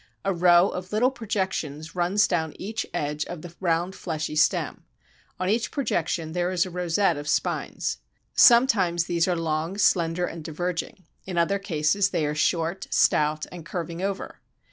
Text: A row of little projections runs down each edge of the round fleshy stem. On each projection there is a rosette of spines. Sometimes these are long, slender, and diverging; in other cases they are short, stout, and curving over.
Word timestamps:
A 0.25 0.33
row 0.33 0.67
of 0.69 0.91
little 0.91 1.11
projections 1.11 1.93
runs 1.93 2.27
down 2.27 2.53
each 2.59 2.87
edge 2.91 3.23
of 3.25 3.43
the 3.43 3.53
round 3.59 3.93
fleshy 3.93 4.35
stem. 4.35 4.83
On 5.39 5.47
each 5.47 5.69
projection 5.69 6.31
there 6.31 6.49
is 6.49 6.65
a 6.65 6.71
rosette 6.71 7.17
of 7.17 7.27
spines. 7.27 7.99
Sometimes 8.33 9.03
these 9.03 9.27
are 9.27 9.35
long, 9.35 9.77
slender, 9.77 10.25
and 10.25 10.43
diverging; 10.43 11.05
in 11.27 11.37
other 11.37 11.59
cases 11.59 12.09
they 12.09 12.25
are 12.25 12.33
short, 12.33 12.87
stout, 12.89 13.45
and 13.51 13.63
curving 13.63 14.01
over. 14.01 14.39